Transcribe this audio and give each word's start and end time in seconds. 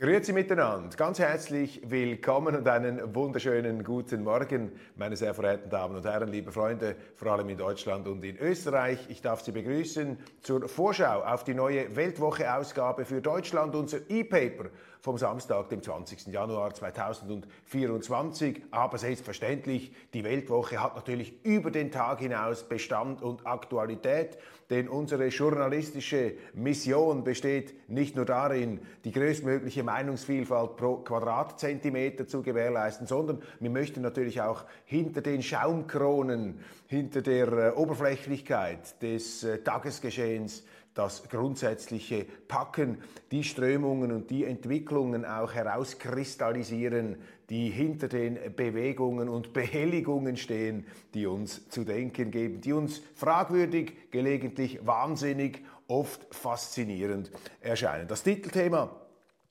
Grüezi 0.00 0.32
miteinander, 0.32 0.96
ganz 0.96 1.18
herzlich 1.18 1.80
willkommen 1.90 2.54
und 2.54 2.68
einen 2.68 3.16
wunderschönen 3.16 3.82
guten 3.82 4.22
Morgen, 4.22 4.70
meine 4.94 5.16
sehr 5.16 5.34
verehrten 5.34 5.68
Damen 5.70 5.96
und 5.96 6.04
Herren, 6.04 6.28
liebe 6.28 6.52
Freunde, 6.52 6.94
vor 7.16 7.32
allem 7.32 7.48
in 7.48 7.58
Deutschland 7.58 8.06
und 8.06 8.24
in 8.24 8.38
Österreich. 8.38 9.06
Ich 9.08 9.22
darf 9.22 9.40
Sie 9.40 9.50
begrüßen 9.50 10.16
zur 10.40 10.68
Vorschau 10.68 11.22
auf 11.22 11.42
die 11.42 11.54
neue 11.54 11.96
Weltwoche-Ausgabe 11.96 13.06
für 13.06 13.20
Deutschland, 13.20 13.74
unser 13.74 14.08
E-Paper 14.08 14.66
vom 15.00 15.18
Samstag, 15.18 15.68
dem 15.68 15.82
20. 15.82 16.26
Januar 16.28 16.74
2024. 16.74 18.62
Aber 18.70 18.98
selbstverständlich, 18.98 19.92
die 20.12 20.24
Weltwoche 20.24 20.82
hat 20.82 20.96
natürlich 20.96 21.44
über 21.44 21.70
den 21.70 21.90
Tag 21.90 22.20
hinaus 22.20 22.64
Bestand 22.68 23.22
und 23.22 23.46
Aktualität, 23.46 24.38
denn 24.70 24.88
unsere 24.88 25.28
journalistische 25.28 26.34
Mission 26.52 27.24
besteht 27.24 27.88
nicht 27.88 28.16
nur 28.16 28.26
darin, 28.26 28.80
die 29.04 29.12
größtmögliche 29.12 29.82
Meinungsvielfalt 29.82 30.76
pro 30.76 30.96
Quadratzentimeter 30.98 32.26
zu 32.26 32.42
gewährleisten, 32.42 33.06
sondern 33.06 33.42
wir 33.60 33.70
möchten 33.70 34.02
natürlich 34.02 34.42
auch 34.42 34.64
hinter 34.84 35.22
den 35.22 35.42
Schaumkronen, 35.42 36.60
hinter 36.86 37.22
der 37.22 37.48
äh, 37.52 37.70
Oberflächlichkeit 37.70 39.00
des 39.02 39.44
äh, 39.44 39.58
Tagesgeschehens 39.58 40.64
das 40.98 41.28
grundsätzliche 41.28 42.26
Packen, 42.48 42.98
die 43.30 43.44
Strömungen 43.44 44.10
und 44.10 44.30
die 44.30 44.44
Entwicklungen 44.44 45.24
auch 45.24 45.54
herauskristallisieren, 45.54 47.16
die 47.50 47.70
hinter 47.70 48.08
den 48.08 48.36
Bewegungen 48.56 49.28
und 49.28 49.52
Behelligungen 49.52 50.36
stehen, 50.36 50.86
die 51.14 51.26
uns 51.26 51.68
zu 51.68 51.84
denken 51.84 52.32
geben, 52.32 52.60
die 52.60 52.72
uns 52.72 53.00
fragwürdig, 53.14 54.10
gelegentlich 54.10 54.84
wahnsinnig, 54.84 55.64
oft 55.86 56.34
faszinierend 56.34 57.30
erscheinen. 57.60 58.08
Das 58.08 58.24
Titelthema 58.24 59.07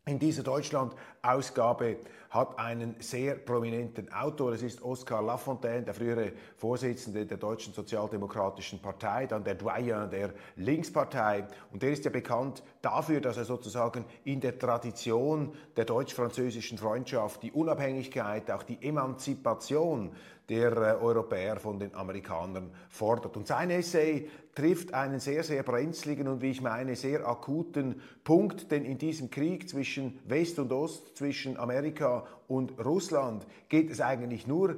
in 0.07 0.19
dieser 0.19 0.43
Deutschland-Ausgabe 0.43 1.97
hat 2.29 2.57
einen 2.59 2.95
sehr 2.99 3.35
prominenten 3.35 4.11
Autor. 4.11 4.53
Es 4.53 4.61
ist 4.61 4.81
Oskar 4.81 5.21
Lafontaine, 5.21 5.83
der 5.83 5.93
frühere 5.93 6.31
Vorsitzende 6.57 7.25
der 7.25 7.37
Deutschen 7.37 7.73
Sozialdemokratischen 7.73 8.79
Partei, 8.79 9.27
dann 9.27 9.43
der 9.43 9.55
Doyen 9.55 10.09
der 10.09 10.33
Linkspartei. 10.55 11.45
Und 11.71 11.83
der 11.83 11.91
ist 11.91 12.05
ja 12.05 12.11
bekannt 12.11 12.63
dafür, 12.81 13.21
dass 13.21 13.37
er 13.37 13.45
sozusagen 13.45 14.05
in 14.23 14.39
der 14.39 14.57
Tradition 14.57 15.53
der 15.75 15.85
deutsch-französischen 15.85 16.77
Freundschaft 16.77 17.43
die 17.43 17.51
Unabhängigkeit, 17.51 18.49
auch 18.51 18.63
die 18.63 18.81
Emanzipation 18.81 20.11
der 20.49 20.71
äh, 20.71 21.03
Europäer 21.03 21.57
von 21.57 21.79
den 21.79 21.93
Amerikanern 21.93 22.71
fordert. 22.89 23.35
Und 23.35 23.47
sein 23.47 23.69
Essay 23.69 24.29
trifft 24.55 24.93
einen 24.93 25.19
sehr, 25.19 25.43
sehr 25.43 25.63
brenzligen 25.63 26.27
und 26.27 26.41
wie 26.41 26.51
ich 26.51 26.61
meine, 26.61 26.95
sehr 26.95 27.27
akuten 27.27 28.01
Punkt, 28.23 28.71
denn 28.71 28.85
in 28.85 28.97
diesem 28.97 29.29
Krieg 29.29 29.69
zwischen 29.69 30.19
West 30.25 30.57
und 30.59 30.71
Ost, 30.71 31.17
zwischen 31.17 31.57
Amerika 31.57 32.25
und 32.47 32.83
Russland 32.83 33.45
geht 33.69 33.91
es 33.91 34.01
eigentlich 34.01 34.47
nur 34.47 34.77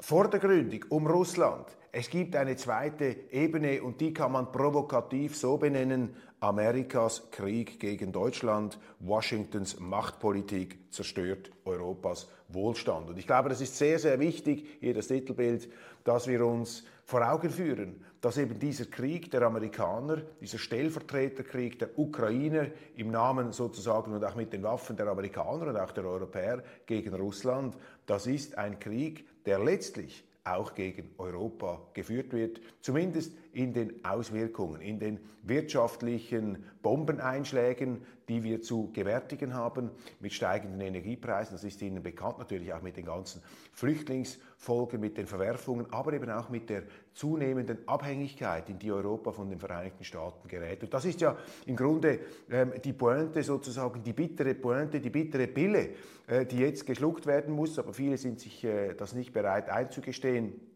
vordergründig 0.00 0.90
um 0.90 1.06
Russland. 1.06 1.66
Es 1.92 2.10
gibt 2.10 2.34
eine 2.34 2.56
zweite 2.56 3.16
Ebene 3.30 3.82
und 3.82 4.00
die 4.00 4.12
kann 4.12 4.32
man 4.32 4.50
provokativ 4.50 5.36
so 5.36 5.56
benennen, 5.56 6.16
Amerikas 6.40 7.30
Krieg 7.30 7.78
gegen 7.78 8.10
Deutschland, 8.12 8.78
Washingtons 8.98 9.78
Machtpolitik 9.78 10.92
zerstört 10.92 11.50
Europas 11.64 12.28
Wohlstand. 12.48 13.08
Und 13.08 13.18
ich 13.18 13.26
glaube, 13.26 13.48
das 13.48 13.60
ist 13.60 13.78
sehr, 13.78 13.98
sehr 13.98 14.18
wichtig, 14.18 14.66
hier 14.80 14.92
das 14.92 15.06
Titelbild, 15.06 15.70
dass 16.02 16.26
wir 16.26 16.44
uns 16.44 16.84
vor 17.04 17.26
Augen 17.26 17.50
führen, 17.50 18.04
dass 18.20 18.38
eben 18.38 18.58
dieser 18.58 18.86
Krieg 18.86 19.30
der 19.30 19.42
Amerikaner, 19.42 20.22
dieser 20.40 20.58
Stellvertreterkrieg 20.58 21.78
der 21.78 21.98
Ukrainer 21.98 22.66
im 22.96 23.10
Namen 23.10 23.52
sozusagen 23.52 24.12
und 24.12 24.24
auch 24.24 24.34
mit 24.34 24.52
den 24.52 24.62
Waffen 24.64 24.96
der 24.96 25.06
Amerikaner 25.06 25.68
und 25.68 25.76
auch 25.76 25.92
der 25.92 26.04
Europäer 26.04 26.62
gegen 26.86 27.14
Russland, 27.14 27.76
das 28.06 28.26
ist 28.26 28.58
ein 28.58 28.78
Krieg, 28.80 29.26
der 29.46 29.58
letztlich 29.58 30.24
auch 30.44 30.74
gegen 30.74 31.10
Europa 31.18 31.80
geführt 31.94 32.32
wird, 32.32 32.60
zumindest 32.80 33.32
in 33.54 33.72
den 33.72 34.04
Auswirkungen, 34.04 34.80
in 34.80 34.98
den 34.98 35.20
wirtschaftlichen 35.42 36.64
Bombeneinschlägen, 36.82 38.02
die 38.28 38.42
wir 38.42 38.62
zu 38.62 38.90
gewärtigen 38.92 39.54
haben, 39.54 39.90
mit 40.20 40.32
steigenden 40.32 40.80
Energiepreisen, 40.80 41.54
das 41.54 41.64
ist 41.64 41.82
Ihnen 41.82 42.02
bekannt, 42.02 42.38
natürlich 42.38 42.72
auch 42.72 42.82
mit 42.82 42.96
den 42.96 43.04
ganzen 43.04 43.42
Flüchtlingsfolgen, 43.72 45.00
mit 45.00 45.18
den 45.18 45.26
Verwerfungen, 45.26 45.86
aber 45.90 46.14
eben 46.14 46.30
auch 46.30 46.48
mit 46.48 46.70
der 46.70 46.84
zunehmenden 47.12 47.86
Abhängigkeit, 47.86 48.68
in 48.70 48.78
die 48.78 48.90
Europa 48.90 49.32
von 49.32 49.50
den 49.50 49.58
Vereinigten 49.58 50.04
Staaten 50.04 50.48
gerät. 50.48 50.82
Und 50.82 50.94
das 50.94 51.04
ist 51.04 51.20
ja 51.20 51.36
im 51.66 51.76
Grunde 51.76 52.20
ähm, 52.50 52.72
die 52.82 52.92
Pointe 52.92 53.42
sozusagen, 53.42 54.02
die 54.02 54.12
bittere 54.14 54.54
Pointe, 54.54 55.00
die 55.00 55.10
bittere 55.10 55.46
Pille, 55.46 55.90
äh, 56.26 56.46
die 56.46 56.58
jetzt 56.58 56.86
geschluckt 56.86 57.26
werden 57.26 57.54
muss, 57.54 57.78
aber 57.78 57.92
viele 57.92 58.16
sind 58.16 58.40
sich 58.40 58.64
äh, 58.64 58.94
das 58.94 59.14
nicht 59.14 59.32
bereit 59.32 59.68
einzugestehen 59.68 60.73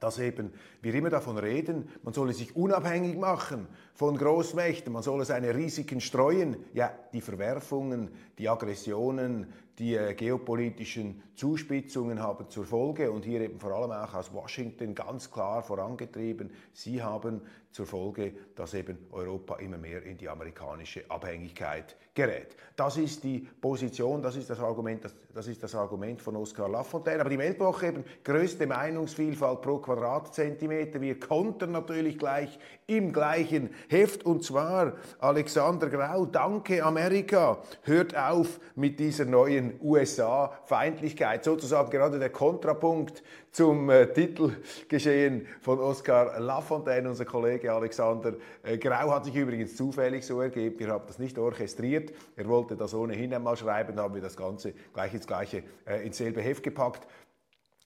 dass 0.00 0.18
eben 0.18 0.52
wir 0.82 0.94
immer 0.94 1.10
davon 1.10 1.38
reden, 1.38 1.88
man 2.02 2.14
solle 2.14 2.32
sich 2.32 2.54
unabhängig 2.56 3.16
machen 3.16 3.66
von 3.94 4.16
Großmächten, 4.16 4.92
man 4.92 5.02
solle 5.02 5.24
seine 5.24 5.54
Risiken 5.54 6.00
streuen. 6.00 6.56
Ja, 6.74 6.92
die 7.12 7.20
Verwerfungen, 7.20 8.10
die 8.38 8.48
Aggressionen, 8.48 9.52
die 9.78 9.94
äh, 9.94 10.14
geopolitischen 10.14 11.22
Zuspitzungen 11.34 12.20
haben 12.20 12.48
zur 12.48 12.64
Folge 12.64 13.10
und 13.10 13.24
hier 13.24 13.42
eben 13.42 13.60
vor 13.60 13.72
allem 13.72 13.92
auch 13.92 14.14
aus 14.14 14.32
Washington 14.32 14.94
ganz 14.94 15.30
klar 15.30 15.62
vorangetrieben, 15.62 16.50
sie 16.72 17.02
haben 17.02 17.42
zur 17.76 17.86
Folge, 17.86 18.32
dass 18.54 18.72
eben 18.72 18.96
Europa 19.12 19.56
immer 19.56 19.76
mehr 19.76 20.02
in 20.02 20.16
die 20.16 20.30
amerikanische 20.30 21.04
Abhängigkeit 21.10 21.94
gerät. 22.14 22.56
Das 22.74 22.96
ist 22.96 23.22
die 23.22 23.40
Position, 23.60 24.22
das 24.22 24.36
ist 24.36 24.48
das 24.48 24.60
Argument, 24.60 25.04
das, 25.04 25.14
das 25.34 25.46
ist 25.46 25.62
das 25.62 25.74
Argument 25.74 26.22
von 26.22 26.36
Oskar 26.36 26.70
Lafontaine. 26.70 27.20
Aber 27.20 27.28
die 27.28 27.38
Weltwoche 27.38 27.88
eben 27.88 28.04
größte 28.24 28.66
Meinungsvielfalt 28.66 29.60
pro 29.60 29.76
Quadratzentimeter. 29.76 31.02
Wir 31.02 31.20
konnten 31.20 31.72
natürlich 31.72 32.18
gleich 32.18 32.58
im 32.86 33.12
gleichen 33.12 33.68
Heft 33.88 34.24
und 34.24 34.42
zwar 34.42 34.94
Alexander 35.18 35.90
Grau, 35.90 36.24
danke 36.24 36.82
Amerika, 36.82 37.58
hört 37.82 38.16
auf 38.16 38.58
mit 38.74 38.98
dieser 38.98 39.26
neuen 39.26 39.78
USA-Feindlichkeit, 39.82 41.44
sozusagen 41.44 41.90
gerade 41.90 42.18
der 42.18 42.30
Kontrapunkt 42.30 43.22
zum 43.56 43.88
äh, 43.88 44.12
Titelgeschehen 44.12 45.46
von 45.62 45.78
Oskar 45.78 46.38
Lafontaine. 46.38 47.08
Unser 47.08 47.24
Kollege 47.24 47.72
Alexander 47.72 48.34
äh, 48.62 48.76
Grau 48.76 49.10
hat 49.10 49.24
sich 49.24 49.34
übrigens 49.34 49.74
zufällig 49.76 50.26
so 50.26 50.42
ergeben. 50.42 50.78
Wir 50.78 50.88
haben 50.88 51.04
das 51.06 51.18
nicht 51.18 51.38
orchestriert. 51.38 52.12
Er 52.36 52.46
wollte 52.48 52.76
das 52.76 52.92
ohnehin 52.92 53.32
einmal 53.32 53.56
schreiben, 53.56 53.98
haben 53.98 54.14
wir 54.14 54.20
das 54.20 54.36
Ganze 54.36 54.74
gleich 54.92 55.14
ins 55.14 55.26
gleiche, 55.26 55.62
äh, 55.86 56.04
ins 56.04 56.18
selbe 56.18 56.42
Heft 56.42 56.62
gepackt. 56.62 57.06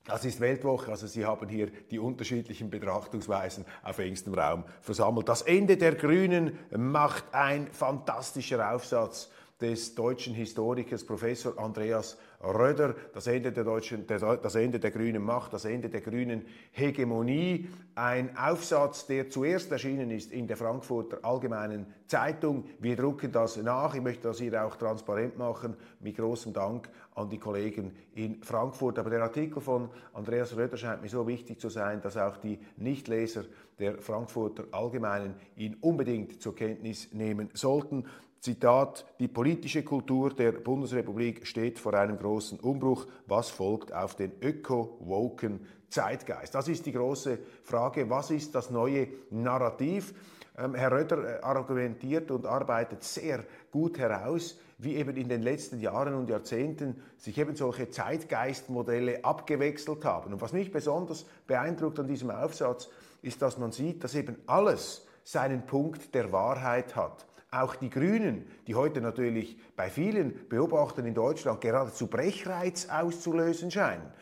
Das 0.07 0.25
ist 0.25 0.41
Weltwoche, 0.41 0.91
also 0.91 1.07
Sie 1.07 1.25
haben 1.25 1.49
hier 1.49 1.69
die 1.89 2.01
unterschiedlichen 2.01 2.69
Betrachtungsweisen 2.69 3.65
auf 3.85 4.01
engstem 4.01 4.35
Raum 4.35 4.65
versammelt. 4.81 5.29
Das 5.29 5.43
Ende 5.43 5.77
der 5.77 5.95
Grünen 5.95 6.59
macht 6.77 7.27
ein 7.31 7.69
fantastischer 7.71 8.75
Aufsatz 8.75 9.31
des 9.61 9.95
deutschen 9.95 10.35
Historikers 10.35 11.05
Professor 11.05 11.57
Andreas 11.59 12.19
Röder, 12.43 12.95
das 13.13 13.27
Ende 13.27 13.53
der, 13.53 13.65
deutschen, 13.65 14.07
das 14.07 14.55
Ende 14.55 14.81
der 14.81 14.91
grünen 14.91 15.23
Macht, 15.23 15.53
das 15.53 15.67
Ende 15.67 15.91
der 15.91 16.01
grünen 16.01 16.47
Hegemonie. 16.73 17.69
Ein 17.95 18.35
Aufsatz, 18.37 19.07
der 19.07 19.29
zuerst 19.29 19.71
erschienen 19.71 20.11
ist 20.11 20.33
in 20.33 20.47
der 20.47 20.57
Frankfurter 20.57 21.19
Allgemeinen 21.23 21.87
Zeitung. 22.07 22.65
Wir 22.79 22.97
drucken 22.97 23.31
das 23.31 23.59
nach. 23.59 23.95
Ich 23.95 24.01
möchte 24.01 24.29
das 24.29 24.39
hier 24.39 24.65
auch 24.65 24.77
transparent 24.77 25.37
machen. 25.37 25.77
Mit 26.01 26.17
großem 26.17 26.55
Dank 26.55 26.89
an 27.15 27.29
die 27.29 27.39
Kollegen 27.39 27.93
in 28.15 28.43
Frankfurt. 28.43 28.99
Aber 28.99 29.11
der 29.11 29.23
Artikel 29.23 29.61
von 29.61 29.91
Andreas 30.15 30.57
Röder 30.57 30.79
scheint 30.79 31.03
mir 31.03 31.09
so 31.09 31.27
wichtig 31.29 31.61
zu 31.61 31.69
sein, 31.69 32.01
dass 32.01 32.17
auch 32.17 32.39
die 32.39 32.59
Nichtleser 32.79 33.45
der 33.79 33.99
Frankfurter 33.99 34.65
Allgemeinen 34.73 35.35
ihn 35.57 35.77
unbedingt 35.83 36.41
zur 36.41 36.55
Kenntnis 36.55 37.13
nehmen 37.13 37.51
sollten. 37.53 38.07
Zitat, 38.41 39.05
die 39.19 39.29
politische 39.29 39.83
Kultur 39.83 40.31
der 40.33 40.53
Bundesrepublik 40.53 41.47
steht 41.47 41.79
vor 41.79 41.93
einem 41.93 42.19
großen 42.19 42.59
Umbruch. 42.59 43.07
Was 43.27 43.51
folgt 43.51 43.93
auf 43.93 44.15
den 44.15 44.33
öko-woken 44.41 45.61
Zeitgeist? 45.91 46.55
Das 46.55 46.67
ist 46.67 46.87
die 46.87 46.93
große 46.93 47.39
Frage. 47.63 48.09
Was 48.09 48.31
ist 48.31 48.55
das 48.55 48.71
neue 48.71 49.09
Narrativ? 49.31 50.15
Ähm, 50.57 50.75
Herr 50.75 50.91
Röder 50.91 51.39
äh, 51.39 51.43
argumentiert 51.43 52.31
und 52.31 52.47
arbeitet 52.47 53.05
sehr 53.05 53.45
gut 53.71 53.99
heraus, 53.99 54.59
wie 54.79 54.97
eben 54.97 55.17
in 55.17 55.29
den 55.29 55.43
letzten 55.43 55.79
Jahren 55.79 56.15
und 56.15 56.31
Jahrzehnten 56.31 57.03
sich 57.19 57.37
eben 57.37 57.55
solche 57.55 57.91
Zeitgeistmodelle 57.91 59.23
abgewechselt 59.23 60.03
haben. 60.07 60.33
Und 60.33 60.41
was 60.41 60.55
mich 60.55 60.73
besonders 60.73 61.27
beeindruckt 61.47 61.99
an 61.99 62.09
diesem 62.09 62.31
Aufsatz, 62.31 62.89
ist, 63.21 63.43
dass 63.43 63.59
man 63.59 63.71
sieht, 63.71 64.03
dass 64.03 64.15
eben 64.15 64.37
alles 64.47 65.07
seinen 65.25 65.67
Punkt 65.67 66.15
der 66.15 66.33
Wahrheit 66.33 66.97
hat. 66.97 67.27
Auch 67.53 67.75
die 67.75 67.91
Grünen, 67.91 68.47
die 68.67 68.77
heute 68.77 69.01
natürlich 69.01 69.59
bei 69.75 69.91
vielen 69.91 70.49
Beobachtern 70.49 71.07
in 71.07 71.15
Deutschland 71.15 71.61
geradezu 71.61 72.07
Brechreiz 72.07 72.89
auszulösen 72.89 73.71
scheinen, 73.73 74.13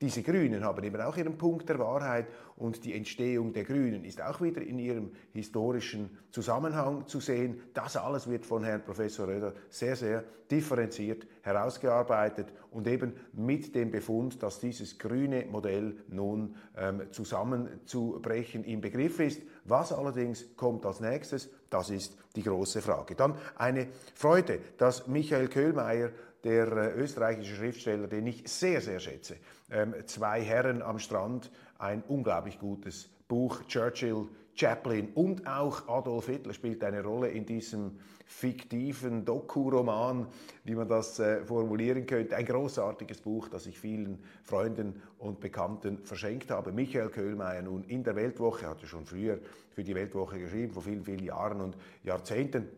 diese 0.00 0.22
Grünen 0.22 0.62
haben 0.62 0.84
eben 0.84 1.00
auch 1.00 1.16
ihren 1.16 1.36
Punkt 1.36 1.68
der 1.68 1.80
Wahrheit 1.80 2.28
und 2.54 2.84
die 2.84 2.94
Entstehung 2.94 3.52
der 3.52 3.64
Grünen 3.64 4.04
ist 4.04 4.22
auch 4.22 4.40
wieder 4.40 4.62
in 4.62 4.78
ihrem 4.78 5.10
historischen 5.32 6.10
Zusammenhang 6.30 7.04
zu 7.08 7.18
sehen. 7.18 7.60
Das 7.74 7.96
alles 7.96 8.30
wird 8.30 8.46
von 8.46 8.62
Herrn 8.62 8.84
Professor 8.84 9.26
Röder 9.26 9.54
sehr, 9.68 9.96
sehr 9.96 10.22
differenziert 10.48 11.26
herausgearbeitet 11.42 12.52
und 12.70 12.86
eben 12.86 13.12
mit 13.32 13.74
dem 13.74 13.90
Befund, 13.90 14.40
dass 14.40 14.60
dieses 14.60 15.00
grüne 15.00 15.46
Modell 15.46 15.96
nun 16.06 16.54
ähm, 16.76 17.02
zusammenzubrechen 17.10 18.62
im 18.62 18.80
Begriff 18.80 19.18
ist. 19.18 19.42
Was 19.68 19.92
allerdings 19.92 20.56
kommt 20.56 20.86
als 20.86 21.00
nächstes, 21.00 21.48
das 21.70 21.90
ist 21.90 22.16
die 22.36 22.42
große 22.42 22.80
Frage. 22.80 23.14
Dann 23.14 23.34
eine 23.56 23.88
Freude, 24.14 24.60
dass 24.78 25.06
Michael 25.06 25.48
Köhlmeier 25.48 26.10
der 26.44 26.72
äh, 26.72 26.92
österreichische 26.92 27.56
Schriftsteller, 27.56 28.06
den 28.06 28.26
ich 28.26 28.48
sehr, 28.48 28.80
sehr 28.80 29.00
schätze. 29.00 29.36
Ähm, 29.70 29.94
zwei 30.06 30.42
Herren 30.42 30.82
am 30.82 30.98
Strand, 30.98 31.50
ein 31.78 32.02
unglaublich 32.08 32.58
gutes 32.58 33.10
Buch, 33.26 33.62
Churchill, 33.66 34.28
Chaplin 34.58 35.10
und 35.14 35.46
auch 35.46 35.86
Adolf 35.88 36.26
Hitler 36.26 36.52
spielt 36.52 36.82
eine 36.82 37.02
Rolle 37.02 37.28
in 37.28 37.46
diesem 37.46 37.92
fiktiven 38.26 39.24
Doku-Roman, 39.24 40.26
wie 40.64 40.74
man 40.74 40.88
das 40.88 41.18
äh, 41.18 41.44
formulieren 41.44 42.06
könnte. 42.06 42.36
Ein 42.36 42.44
großartiges 42.44 43.20
Buch, 43.20 43.48
das 43.48 43.66
ich 43.66 43.78
vielen 43.78 44.18
Freunden 44.42 45.00
und 45.18 45.40
Bekannten 45.40 45.98
verschenkt 46.04 46.50
habe. 46.50 46.72
Michael 46.72 47.08
Köhlmeier 47.08 47.62
nun 47.62 47.84
in 47.84 48.02
der 48.02 48.16
Weltwoche, 48.16 48.68
hatte 48.68 48.86
schon 48.86 49.06
früher 49.06 49.38
für 49.70 49.84
die 49.84 49.94
Weltwoche 49.94 50.38
geschrieben, 50.38 50.72
vor 50.72 50.82
vielen, 50.82 51.04
vielen 51.04 51.24
Jahren 51.24 51.60
und 51.60 51.76
Jahrzehnten. 52.02 52.68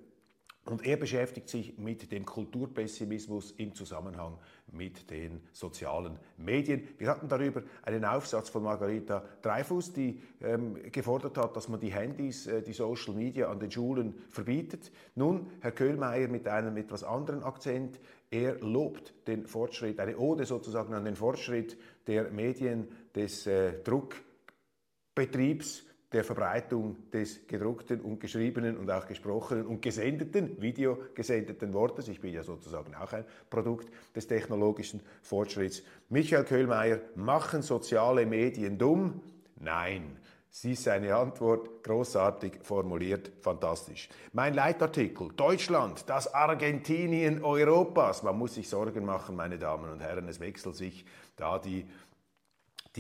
Und 0.66 0.86
er 0.86 0.98
beschäftigt 0.98 1.48
sich 1.48 1.78
mit 1.78 2.12
dem 2.12 2.26
Kulturpessimismus 2.26 3.52
im 3.52 3.74
Zusammenhang 3.74 4.38
mit 4.72 5.10
den 5.10 5.40
sozialen 5.52 6.18
Medien. 6.36 6.86
Wir 6.98 7.08
hatten 7.08 7.28
darüber 7.28 7.62
einen 7.82 8.04
Aufsatz 8.04 8.50
von 8.50 8.62
Margarita 8.62 9.24
Dreifuss, 9.42 9.92
die 9.92 10.22
ähm, 10.42 10.76
gefordert 10.92 11.38
hat, 11.38 11.56
dass 11.56 11.68
man 11.68 11.80
die 11.80 11.92
Handys, 11.92 12.46
äh, 12.46 12.62
die 12.62 12.74
Social 12.74 13.14
Media 13.14 13.50
an 13.50 13.58
den 13.58 13.70
Schulen 13.70 14.14
verbietet. 14.28 14.92
Nun, 15.14 15.50
Herr 15.60 15.72
Köhlmeier 15.72 16.28
mit 16.28 16.46
einem 16.46 16.76
etwas 16.76 17.04
anderen 17.04 17.42
Akzent, 17.42 17.98
er 18.30 18.60
lobt 18.60 19.14
den 19.26 19.46
Fortschritt, 19.46 19.98
eine 19.98 20.18
Ode 20.18 20.44
sozusagen 20.44 20.92
an 20.94 21.04
den 21.04 21.16
Fortschritt 21.16 21.76
der 22.06 22.30
Medien, 22.30 22.86
des 23.14 23.46
äh, 23.46 23.82
Druckbetriebs 23.82 25.84
der 26.12 26.24
Verbreitung 26.24 26.96
des 27.10 27.46
gedruckten 27.46 28.00
und 28.00 28.18
geschriebenen 28.18 28.76
und 28.76 28.90
auch 28.90 29.06
gesprochenen 29.06 29.66
und 29.66 29.80
gesendeten, 29.80 30.60
videogesendeten 30.60 31.72
Wortes. 31.72 32.08
Ich 32.08 32.20
bin 32.20 32.34
ja 32.34 32.42
sozusagen 32.42 32.94
auch 32.94 33.12
ein 33.12 33.24
Produkt 33.48 33.88
des 34.14 34.26
technologischen 34.26 35.00
Fortschritts. 35.22 35.82
Michael 36.08 36.44
Köhlmeier, 36.44 37.00
machen 37.14 37.62
soziale 37.62 38.26
Medien 38.26 38.76
dumm? 38.76 39.20
Nein. 39.56 40.16
Sie 40.52 40.72
ist 40.72 40.82
seine 40.82 41.14
Antwort 41.14 41.84
großartig 41.84 42.58
formuliert, 42.62 43.30
fantastisch. 43.40 44.08
Mein 44.32 44.54
Leitartikel, 44.54 45.28
Deutschland, 45.36 46.02
das 46.08 46.34
Argentinien 46.34 47.44
Europas. 47.44 48.24
Man 48.24 48.36
muss 48.36 48.54
sich 48.54 48.68
Sorgen 48.68 49.04
machen, 49.04 49.36
meine 49.36 49.58
Damen 49.58 49.92
und 49.92 50.00
Herren, 50.00 50.26
es 50.26 50.40
wechselt 50.40 50.74
sich 50.74 51.04
da 51.36 51.60
die 51.60 51.86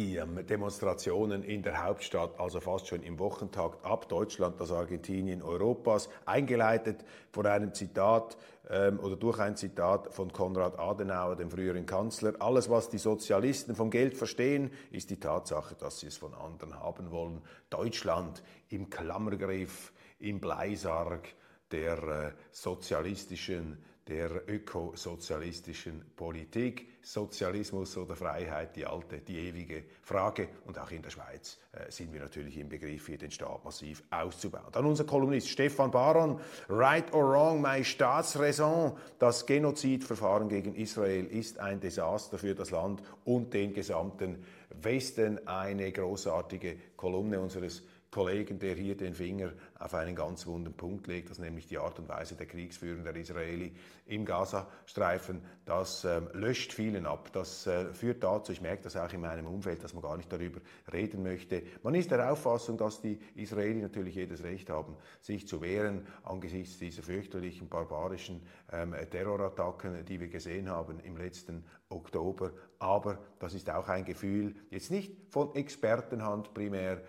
die 0.00 0.18
Demonstrationen 0.48 1.42
in 1.42 1.62
der 1.62 1.84
Hauptstadt, 1.84 2.40
also 2.40 2.58
fast 2.60 2.86
schon 2.86 3.02
im 3.02 3.18
Wochentakt 3.18 3.84
ab, 3.84 4.08
Deutschland, 4.08 4.58
das 4.58 4.72
Argentinien 4.72 5.42
Europas, 5.42 6.08
eingeleitet 6.24 7.04
von 7.30 7.44
einem 7.44 7.74
Zitat 7.74 8.38
ähm, 8.70 8.98
oder 9.00 9.16
durch 9.16 9.38
ein 9.38 9.56
Zitat 9.56 10.14
von 10.14 10.32
Konrad 10.32 10.78
Adenauer, 10.78 11.36
dem 11.36 11.50
früheren 11.50 11.84
Kanzler. 11.84 12.32
Alles, 12.38 12.70
was 12.70 12.88
die 12.88 12.96
Sozialisten 12.96 13.74
vom 13.74 13.90
Geld 13.90 14.16
verstehen, 14.16 14.70
ist 14.90 15.10
die 15.10 15.20
Tatsache, 15.20 15.74
dass 15.74 16.00
sie 16.00 16.06
es 16.06 16.16
von 16.16 16.32
anderen 16.32 16.80
haben 16.80 17.10
wollen. 17.10 17.42
Deutschland 17.68 18.42
im 18.70 18.88
Klammergriff, 18.88 19.92
im 20.18 20.40
Bleisarg 20.40 21.28
der 21.72 22.02
äh, 22.02 22.32
sozialistischen 22.52 23.76
der 24.08 24.48
ökosozialistischen 24.48 26.04
Politik. 26.16 26.88
Sozialismus 27.02 27.96
oder 27.96 28.14
Freiheit, 28.14 28.76
die 28.76 28.84
alte, 28.84 29.18
die 29.18 29.38
ewige 29.38 29.84
Frage. 30.02 30.48
Und 30.66 30.78
auch 30.78 30.90
in 30.90 31.02
der 31.02 31.10
Schweiz 31.10 31.58
äh, 31.72 31.90
sind 31.90 32.12
wir 32.12 32.20
natürlich 32.20 32.58
im 32.58 32.68
Begriff, 32.68 33.06
hier 33.06 33.16
den 33.16 33.30
Staat 33.30 33.64
massiv 33.64 34.02
auszubauen. 34.10 34.66
Dann 34.72 34.84
unser 34.84 35.04
Kolumnist 35.04 35.48
Stefan 35.48 35.90
Baron, 35.90 36.38
Right 36.68 37.12
or 37.14 37.30
Wrong, 37.30 37.62
my 37.62 37.82
Staatsräson. 37.82 38.96
Das 39.18 39.46
Genozidverfahren 39.46 40.48
gegen 40.48 40.74
Israel 40.74 41.24
ist 41.26 41.58
ein 41.58 41.80
Desaster 41.80 42.38
für 42.38 42.54
das 42.54 42.70
Land 42.70 43.02
und 43.24 43.54
den 43.54 43.72
gesamten 43.72 44.44
Westen. 44.82 45.46
Eine 45.46 45.90
großartige 45.90 46.76
Kolumne 46.96 47.40
unseres 47.40 47.82
Kollegen, 48.10 48.58
der 48.58 48.74
hier 48.74 48.96
den 48.96 49.14
Finger 49.14 49.52
auf 49.78 49.94
einen 49.94 50.16
ganz 50.16 50.44
wunden 50.46 50.72
Punkt 50.72 51.06
legt, 51.06 51.30
das 51.30 51.38
nämlich 51.38 51.68
die 51.68 51.78
Art 51.78 51.98
und 52.00 52.08
Weise 52.08 52.34
der 52.34 52.46
Kriegsführung 52.46 53.04
der 53.04 53.14
Israeli 53.14 53.72
im 54.06 54.24
Gazastreifen. 54.24 55.42
Das 55.64 56.04
ähm, 56.04 56.28
löscht 56.32 56.72
vielen 56.72 57.06
ab. 57.06 57.30
Das 57.32 57.68
äh, 57.68 57.94
führt 57.94 58.24
dazu, 58.24 58.50
ich 58.50 58.60
merke 58.60 58.82
das 58.82 58.96
auch 58.96 59.12
in 59.12 59.20
meinem 59.20 59.46
Umfeld, 59.46 59.84
dass 59.84 59.94
man 59.94 60.02
gar 60.02 60.16
nicht 60.16 60.32
darüber 60.32 60.60
reden 60.92 61.22
möchte. 61.22 61.62
Man 61.84 61.94
ist 61.94 62.10
der 62.10 62.32
Auffassung, 62.32 62.76
dass 62.76 63.00
die 63.00 63.20
Israeli 63.36 63.80
natürlich 63.80 64.16
jedes 64.16 64.42
Recht 64.42 64.70
haben, 64.70 64.96
sich 65.20 65.46
zu 65.46 65.60
wehren 65.60 66.04
angesichts 66.24 66.78
dieser 66.78 67.04
fürchterlichen, 67.04 67.68
barbarischen 67.68 68.42
ähm, 68.72 68.94
Terrorattacken, 69.10 70.04
die 70.04 70.18
wir 70.18 70.28
gesehen 70.28 70.68
haben 70.68 70.98
im 71.00 71.16
letzten 71.16 71.64
Oktober. 71.88 72.50
Aber 72.80 73.18
das 73.38 73.54
ist 73.54 73.70
auch 73.70 73.88
ein 73.88 74.04
Gefühl, 74.04 74.56
jetzt 74.70 74.90
nicht 74.90 75.12
von 75.28 75.54
Expertenhand 75.54 76.54
primär, 76.54 77.02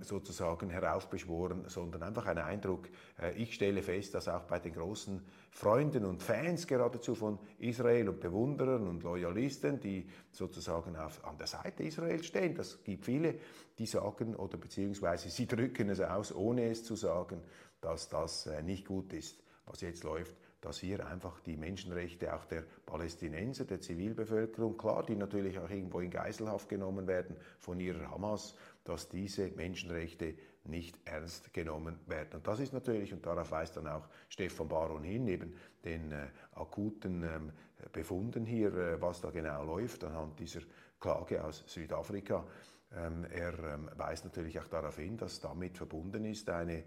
sozusagen 0.00 0.70
heraufbeschworen, 0.70 1.68
sondern 1.68 2.02
einfach 2.02 2.26
ein 2.26 2.38
Eindruck. 2.38 2.88
Äh, 3.20 3.34
ich 3.34 3.54
stelle 3.54 3.82
fest, 3.82 4.14
dass 4.14 4.28
auch 4.28 4.42
bei 4.42 4.58
den 4.58 4.74
großen 4.74 5.22
Freunden 5.50 6.04
und 6.04 6.22
Fans 6.22 6.66
geradezu 6.66 7.14
von 7.14 7.38
Israel 7.58 8.08
und 8.08 8.20
Bewunderern 8.20 8.88
und 8.88 9.02
Loyalisten, 9.02 9.78
die 9.78 10.08
sozusagen 10.30 10.96
auf, 10.96 11.24
an 11.24 11.38
der 11.38 11.46
Seite 11.46 11.84
Israels 11.84 12.26
stehen, 12.26 12.54
das 12.54 12.82
gibt 12.82 13.04
viele, 13.04 13.36
die 13.78 13.86
sagen 13.86 14.34
oder 14.34 14.58
beziehungsweise 14.58 15.30
sie 15.30 15.46
drücken 15.46 15.88
es 15.90 16.00
aus, 16.00 16.34
ohne 16.34 16.68
es 16.70 16.84
zu 16.84 16.96
sagen, 16.96 17.40
dass 17.80 18.08
das 18.08 18.46
äh, 18.46 18.62
nicht 18.62 18.86
gut 18.86 19.12
ist, 19.12 19.42
was 19.66 19.80
jetzt 19.80 20.04
läuft 20.04 20.34
dass 20.60 20.78
hier 20.78 21.06
einfach 21.06 21.40
die 21.40 21.56
Menschenrechte 21.56 22.34
auch 22.34 22.44
der 22.44 22.64
Palästinenser, 22.84 23.64
der 23.64 23.80
Zivilbevölkerung, 23.80 24.76
klar, 24.76 25.04
die 25.04 25.16
natürlich 25.16 25.58
auch 25.58 25.70
irgendwo 25.70 26.00
in 26.00 26.10
Geiselhaft 26.10 26.68
genommen 26.68 27.06
werden 27.06 27.36
von 27.58 27.80
ihrer 27.80 28.10
Hamas, 28.10 28.54
dass 28.84 29.08
diese 29.08 29.48
Menschenrechte 29.48 30.34
nicht 30.64 30.98
ernst 31.06 31.52
genommen 31.54 31.98
werden. 32.06 32.34
Und 32.34 32.46
das 32.46 32.60
ist 32.60 32.72
natürlich, 32.72 33.12
und 33.12 33.24
darauf 33.24 33.50
weist 33.50 33.76
dann 33.76 33.86
auch 33.86 34.06
Stefan 34.28 34.68
Baron 34.68 35.02
hin, 35.02 35.24
neben 35.24 35.54
den 35.84 36.12
äh, 36.12 36.26
akuten 36.52 37.22
ähm, 37.22 37.52
Befunden 37.92 38.44
hier, 38.44 38.74
äh, 38.74 39.00
was 39.00 39.20
da 39.20 39.30
genau 39.30 39.64
läuft, 39.64 40.04
anhand 40.04 40.38
dieser 40.38 40.60
Klage 40.98 41.42
aus 41.42 41.64
Südafrika. 41.66 42.46
Ähm, 42.94 43.24
er 43.30 43.58
ähm, 43.74 43.90
weist 43.96 44.24
natürlich 44.24 44.58
auch 44.60 44.68
darauf 44.68 44.96
hin, 44.96 45.16
dass 45.16 45.40
damit 45.40 45.78
verbunden 45.78 46.24
ist 46.24 46.50
eine 46.50 46.84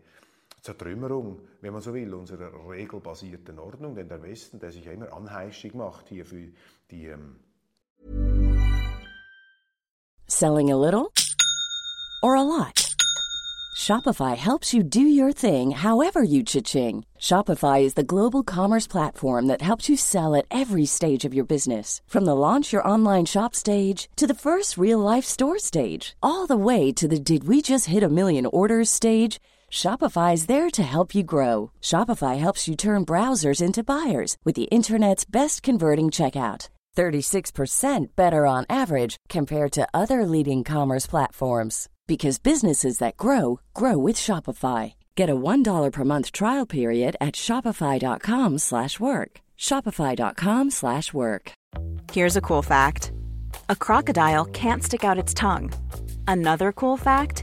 Zertrümmerung, 0.64 1.28
um, 1.28 1.42
wenn 1.60 1.74
man 1.74 1.82
so 1.82 1.94
will, 1.94 2.14
unserer 2.14 2.50
regelbasierten 2.70 3.60
Ordnung, 3.60 3.96
denn 3.96 4.08
der 4.08 4.24
Westen, 4.24 4.60
der 4.60 4.72
sich 4.72 4.86
ja 4.86 4.94
immer 4.94 5.12
anheischig 5.12 5.74
macht 5.74 6.08
hier 6.08 6.26
für 6.26 6.48
die... 6.90 7.08
Ähm 7.08 7.36
Selling 10.26 10.72
a 10.72 10.78
little 10.78 11.12
or 12.22 12.36
a 12.36 12.42
lot? 12.42 12.96
Shopify 13.76 14.38
helps 14.38 14.74
you 14.74 14.84
do 14.84 15.02
your 15.02 15.34
thing 15.34 15.72
however 15.72 16.24
you 16.24 16.44
cha-ching. 16.44 17.04
Shopify 17.20 17.82
is 17.82 17.96
the 17.96 18.04
global 18.04 18.42
commerce 18.42 18.88
platform 18.88 19.48
that 19.48 19.62
helps 19.62 19.90
you 19.90 19.98
sell 19.98 20.34
at 20.34 20.46
every 20.50 20.86
stage 20.86 21.26
of 21.26 21.34
your 21.34 21.46
business. 21.46 22.02
From 22.08 22.24
the 22.24 22.36
launch 22.36 22.72
your 22.72 22.88
online 22.88 23.26
shop 23.26 23.54
stage 23.54 24.08
to 24.16 24.26
the 24.26 24.34
first 24.34 24.78
real 24.78 25.00
life 25.00 25.26
store 25.26 25.60
stage, 25.60 26.16
all 26.24 26.48
the 26.48 26.56
way 26.56 26.94
to 26.94 27.08
the 27.08 27.20
did 27.20 27.48
we 27.50 27.62
just 27.62 27.88
hit 27.88 28.04
a 28.04 28.08
million 28.08 28.46
orders 28.46 28.90
stage. 28.90 29.42
Shopify 29.74 30.36
is 30.36 30.46
there 30.46 30.70
to 30.70 30.84
help 30.84 31.16
you 31.16 31.24
grow. 31.24 31.72
Shopify 31.82 32.38
helps 32.38 32.68
you 32.68 32.76
turn 32.76 33.08
browsers 33.08 33.60
into 33.60 33.84
buyers 33.84 34.38
with 34.46 34.56
the 34.56 34.70
internet's 34.70 35.26
best 35.26 35.64
converting 35.64 36.12
checkout. 36.12 36.70
36% 36.96 38.16
better 38.16 38.46
on 38.46 38.66
average 38.70 39.18
compared 39.30 39.72
to 39.72 39.88
other 39.92 40.28
leading 40.28 40.64
commerce 40.64 41.08
platforms 41.08 41.90
because 42.06 42.38
businesses 42.38 43.00
that 43.00 43.18
grow 43.18 43.60
grow 43.74 43.98
with 43.98 44.16
Shopify. 44.16 44.94
Get 45.16 45.30
a 45.30 45.36
$1 45.36 45.92
per 45.92 46.04
month 46.04 46.32
trial 46.32 46.68
period 46.68 47.16
at 47.20 47.34
shopify.com/work. 47.34 49.32
shopify.com/work. 49.58 51.52
Here's 52.12 52.38
a 52.38 52.46
cool 52.50 52.62
fact. 52.62 53.12
A 53.70 53.76
crocodile 53.76 54.46
can't 54.46 54.84
stick 54.84 55.04
out 55.04 55.24
its 55.24 55.34
tongue. 55.34 55.72
Another 56.28 56.72
cool 56.72 56.98
fact, 56.98 57.43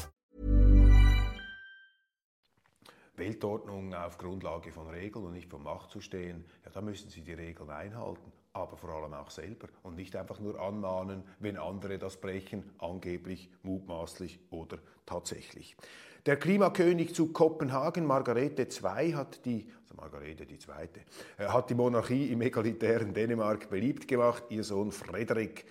Weltordnung 3.21 3.93
auf 3.93 4.17
Grundlage 4.17 4.71
von 4.71 4.87
Regeln 4.87 5.25
und 5.25 5.33
nicht 5.33 5.49
von 5.49 5.61
Macht 5.61 5.91
zu 5.91 6.01
stehen, 6.01 6.43
ja, 6.65 6.71
da 6.71 6.81
müssen 6.81 7.09
Sie 7.09 7.21
die 7.21 7.33
Regeln 7.33 7.69
einhalten. 7.69 8.31
aber 8.53 8.75
vor 8.75 8.89
allem 8.89 9.13
auch 9.13 9.29
selber 9.29 9.69
und 9.83 9.95
nicht 9.95 10.13
einfach 10.15 10.39
nur 10.39 10.59
anmahnen, 10.59 11.23
wenn 11.39 11.55
andere 11.55 11.97
das 11.97 12.17
brechen, 12.17 12.69
angeblich, 12.79 13.49
mutmaßlich 13.63 14.39
oder 14.49 14.77
tatsächlich. 15.05 15.77
Der 16.25 16.35
Klimakönig 16.35 17.15
zu 17.15 17.31
Kopenhagen, 17.31 18.05
Margarete 18.05 18.63
II, 18.63 19.13
hat 19.13 19.45
die, 19.45 19.67
also 19.83 19.95
Margarete 19.95 20.45
Zweite, 20.57 21.01
äh, 21.37 21.45
hat 21.45 21.69
die 21.69 21.75
Monarchie 21.75 22.31
im 22.31 22.41
egalitären 22.41 23.13
Dänemark 23.13 23.69
beliebt 23.69 24.07
gemacht. 24.07 24.43
Ihr 24.49 24.63
Sohn 24.63 24.91
Frederik 24.91 25.65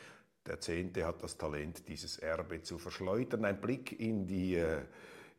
der 0.47 0.59
Zehnte 0.59 1.04
hat 1.04 1.23
das 1.23 1.37
Talent, 1.37 1.87
dieses 1.87 2.19
Erbe 2.19 2.62
zu 2.62 2.78
verschleudern. 2.78 3.45
Ein 3.45 3.61
Blick 3.61 4.00
in 4.00 4.26
die, 4.26 4.54
äh, 4.54 4.80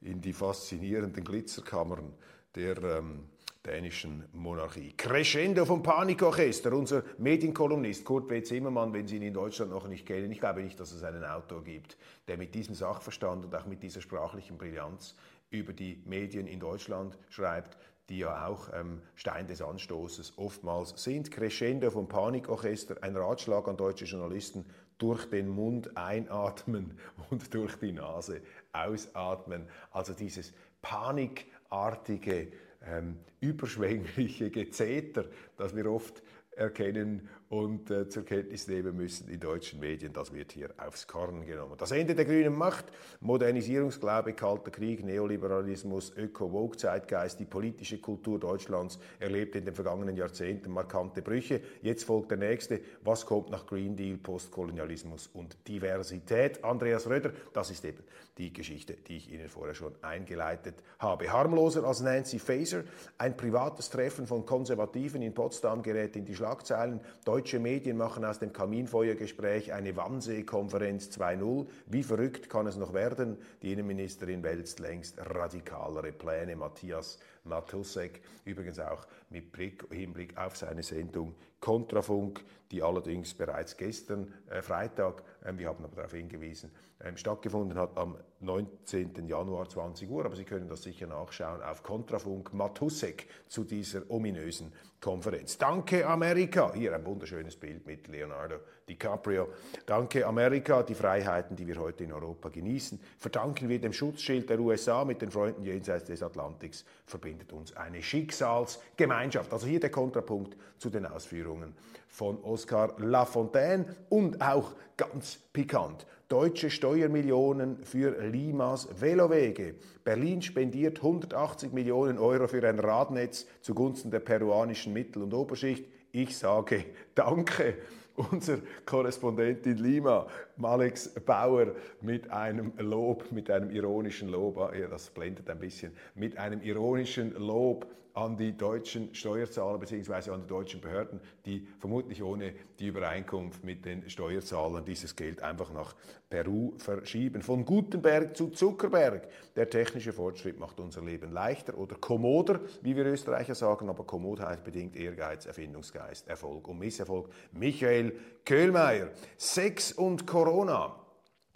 in 0.01 0.21
die 0.21 0.33
faszinierenden 0.33 1.23
Glitzerkammern 1.23 2.13
der 2.55 2.77
ähm, 2.83 3.29
dänischen 3.65 4.25
Monarchie. 4.33 4.93
Crescendo 4.97 5.65
vom 5.65 5.83
Panikorchester, 5.83 6.73
unser 6.73 7.03
Medienkolumnist 7.19 8.03
Kurt 8.03 8.29
W. 8.29 8.41
Zimmermann, 8.41 8.93
wenn 8.93 9.07
Sie 9.07 9.17
ihn 9.17 9.21
in 9.21 9.33
Deutschland 9.33 9.71
noch 9.71 9.87
nicht 9.87 10.05
kennen. 10.05 10.31
Ich 10.31 10.39
glaube 10.39 10.63
nicht, 10.63 10.79
dass 10.79 10.91
es 10.91 11.03
einen 11.03 11.23
Autor 11.23 11.63
gibt, 11.63 11.97
der 12.27 12.37
mit 12.37 12.55
diesem 12.55 12.73
Sachverstand 12.73 13.45
und 13.45 13.55
auch 13.55 13.67
mit 13.67 13.83
dieser 13.83 14.01
sprachlichen 14.01 14.57
Brillanz 14.57 15.15
über 15.51 15.73
die 15.73 16.01
Medien 16.05 16.47
in 16.47 16.59
Deutschland 16.59 17.17
schreibt, 17.29 17.77
die 18.09 18.19
ja 18.19 18.47
auch 18.47 18.69
ähm, 18.73 19.01
Stein 19.15 19.47
des 19.47 19.61
Anstoßes 19.61 20.37
oftmals 20.37 21.01
sind. 21.01 21.29
Crescendo 21.29 21.91
vom 21.91 22.07
Panikorchester, 22.07 22.95
ein 23.01 23.15
Ratschlag 23.15 23.67
an 23.67 23.77
deutsche 23.77 24.05
Journalisten, 24.05 24.65
durch 25.01 25.25
den 25.25 25.49
Mund 25.49 25.97
einatmen 25.97 26.97
und 27.31 27.53
durch 27.53 27.75
die 27.77 27.91
Nase 27.91 28.41
ausatmen. 28.71 29.67
Also 29.91 30.13
dieses 30.13 30.53
panikartige 30.81 32.51
ähm, 32.85 33.17
überschwängliche 33.39 34.51
Gezeter, 34.51 35.25
das 35.57 35.75
wir 35.75 35.91
oft 35.91 36.21
erkennen 36.55 37.27
und 37.51 37.91
äh, 37.91 38.07
zur 38.07 38.23
Kenntnis 38.23 38.69
nehmen 38.69 38.95
müssen 38.95 39.27
in 39.27 39.37
deutschen 39.37 39.81
Medien. 39.81 40.13
Das 40.13 40.31
wird 40.31 40.53
hier 40.53 40.69
aufs 40.77 41.05
Korn 41.05 41.45
genommen. 41.45 41.75
Das 41.77 41.91
Ende 41.91 42.15
der 42.15 42.23
grünen 42.23 42.57
Macht, 42.57 42.85
Modernisierungsglaube, 43.19 44.31
Kalter 44.33 44.71
Krieg, 44.71 45.03
Neoliberalismus, 45.03 46.13
Öko-Woke-Zeitgeist, 46.15 47.41
die 47.41 47.45
politische 47.45 47.99
Kultur 47.99 48.39
Deutschlands 48.39 48.99
erlebt 49.19 49.57
in 49.57 49.65
den 49.65 49.75
vergangenen 49.75 50.15
Jahrzehnten 50.15 50.71
markante 50.71 51.21
Brüche. 51.21 51.59
Jetzt 51.81 52.05
folgt 52.05 52.31
der 52.31 52.37
nächste. 52.37 52.79
Was 53.03 53.25
kommt 53.25 53.49
nach 53.49 53.67
Green 53.67 53.97
Deal, 53.97 54.17
Postkolonialismus 54.17 55.27
und 55.27 55.57
Diversität? 55.67 56.63
Andreas 56.63 57.09
Röder, 57.09 57.33
das 57.51 57.69
ist 57.69 57.83
eben 57.83 58.01
die 58.37 58.53
Geschichte, 58.53 58.93
die 58.93 59.17
ich 59.17 59.31
Ihnen 59.31 59.49
vorher 59.49 59.75
schon 59.75 59.93
eingeleitet 60.01 60.75
habe. 60.99 61.31
Harmloser 61.31 61.83
als 61.83 61.99
Nancy 61.99 62.39
Faeser, 62.39 62.83
ein 63.17 63.35
privates 63.35 63.89
Treffen 63.89 64.25
von 64.25 64.45
Konservativen 64.45 65.21
in 65.21 65.33
Potsdam 65.33 65.83
gerät 65.83 66.15
in 66.15 66.23
die 66.23 66.33
Schlagzeilen. 66.33 67.01
Deutsche 67.41 67.57
Medien 67.57 67.97
machen 67.97 68.23
aus 68.23 68.37
dem 68.37 68.53
Kaminfeuergespräch 68.53 69.73
eine 69.73 69.95
Wannsee-Konferenz 69.95 71.07
2.0. 71.07 71.65
Wie 71.87 72.03
verrückt 72.03 72.51
kann 72.51 72.67
es 72.67 72.75
noch 72.75 72.93
werden? 72.93 73.35
Die 73.63 73.73
Innenministerin 73.73 74.43
wälzt 74.43 74.79
längst 74.79 75.17
radikalere 75.17 76.11
Pläne. 76.11 76.55
Matthias 76.55 77.17
Matussek, 77.43 78.21
übrigens 78.45 78.77
auch 78.77 79.07
mit 79.31 79.51
Blick, 79.51 79.83
Hinblick 79.91 80.37
auf 80.37 80.55
seine 80.55 80.83
Sendung 80.83 81.33
Kontrafunk, 81.59 82.43
die 82.69 82.83
allerdings 82.83 83.33
bereits 83.33 83.75
gestern 83.75 84.31
äh, 84.47 84.61
Freitag, 84.61 85.23
äh, 85.43 85.51
wir 85.57 85.69
haben 85.69 85.83
aber 85.83 85.95
darauf 85.95 86.13
hingewiesen, 86.13 86.69
stattgefunden 87.15 87.77
hat 87.77 87.97
am 87.97 88.17
19. 88.39 89.27
Januar 89.27 89.69
20 89.69 90.09
Uhr. 90.09 90.25
Aber 90.25 90.35
Sie 90.35 90.43
können 90.43 90.67
das 90.67 90.83
sicher 90.83 91.07
nachschauen 91.07 91.61
auf 91.61 91.83
Kontrafunk 91.83 92.53
Matussek 92.53 93.27
zu 93.47 93.63
dieser 93.63 94.09
ominösen 94.09 94.71
Konferenz. 94.99 95.57
Danke 95.57 96.05
Amerika. 96.05 96.73
Hier 96.73 96.93
ein 96.93 97.05
wunderschönes 97.05 97.55
Bild 97.55 97.87
mit 97.87 98.07
Leonardo 98.07 98.57
DiCaprio. 98.87 99.47
Danke 99.85 100.25
Amerika, 100.27 100.83
die 100.83 100.93
Freiheiten, 100.93 101.55
die 101.55 101.65
wir 101.65 101.77
heute 101.77 102.03
in 102.03 102.13
Europa 102.13 102.49
genießen, 102.49 102.99
verdanken 103.17 103.69
wir 103.69 103.79
dem 103.79 103.93
Schutzschild 103.93 104.49
der 104.49 104.59
USA 104.59 105.03
mit 105.03 105.21
den 105.21 105.31
Freunden 105.31 105.63
jenseits 105.63 106.05
des 106.05 106.21
Atlantiks, 106.21 106.85
verbindet 107.05 107.51
uns 107.51 107.75
eine 107.75 108.03
Schicksalsgemeinschaft. 108.03 109.51
Also 109.51 109.65
hier 109.65 109.79
der 109.79 109.91
Kontrapunkt 109.91 110.55
zu 110.77 110.89
den 110.89 111.05
Ausführungen 111.05 111.75
von 112.07 112.41
Oscar 112.43 112.93
Lafontaine 112.99 113.95
und 114.09 114.41
auch 114.41 114.73
ganz 114.97 115.39
pikant. 115.51 116.05
Deutsche 116.31 116.69
Steuermillionen 116.69 117.83
für 117.83 118.17
Limas 118.25 118.87
Velowege. 119.01 119.75
Berlin 120.05 120.41
spendiert 120.41 120.99
180 120.99 121.73
Millionen 121.73 122.17
Euro 122.17 122.47
für 122.47 122.65
ein 122.65 122.79
Radnetz 122.79 123.45
zugunsten 123.59 124.11
der 124.11 124.21
peruanischen 124.21 124.93
Mittel- 124.93 125.23
und 125.23 125.33
Oberschicht. 125.33 125.83
Ich 126.13 126.37
sage 126.37 126.85
Danke 127.15 127.73
unser 128.15 128.59
Korrespondent 128.85 129.65
in 129.65 129.79
Lima, 129.79 130.25
Alex 130.61 131.09
Bauer, 131.09 131.75
mit 131.99 132.31
einem 132.31 132.71
Lob, 132.77 133.29
mit 133.33 133.51
einem 133.51 133.69
ironischen 133.69 134.29
Lob, 134.29 134.57
ah, 134.57 134.71
ja, 134.73 134.87
das 134.87 135.09
blendet 135.09 135.49
ein 135.49 135.59
bisschen, 135.59 135.91
mit 136.15 136.37
einem 136.37 136.61
ironischen 136.61 137.33
Lob 137.33 137.85
an 138.13 138.37
die 138.37 138.55
deutschen 138.57 139.13
Steuerzahler 139.15 139.77
bzw. 139.77 140.31
an 140.31 140.41
die 140.41 140.47
deutschen 140.47 140.81
Behörden, 140.81 141.19
die 141.45 141.67
vermutlich 141.79 142.21
ohne 142.21 142.53
die 142.79 142.87
Übereinkunft 142.87 143.63
mit 143.63 143.85
den 143.85 144.09
Steuerzahlern 144.09 144.85
dieses 144.85 145.15
Geld 145.15 145.41
einfach 145.41 145.71
nach 145.71 145.95
Peru 146.29 146.73
verschieben. 146.77 147.41
Von 147.41 147.65
Gutenberg 147.65 148.35
zu 148.35 148.49
Zuckerberg. 148.49 149.27
Der 149.55 149.69
technische 149.69 150.13
Fortschritt 150.13 150.59
macht 150.59 150.79
unser 150.79 151.01
Leben 151.01 151.31
leichter 151.31 151.77
oder 151.77 151.95
kommoder, 151.95 152.59
wie 152.81 152.95
wir 152.95 153.05
Österreicher 153.05 153.55
sagen, 153.55 153.89
aber 153.89 154.03
Kommodheit 154.03 154.63
bedingt 154.63 154.95
Ehrgeiz, 154.95 155.45
Erfindungsgeist, 155.45 156.27
Erfolg 156.27 156.67
und 156.67 156.79
Misserfolg. 156.79 157.29
Michael 157.51 158.13
Köhlmeier. 158.45 159.09
Sex 159.37 159.91
und 159.91 160.25
Corona. 160.25 161.00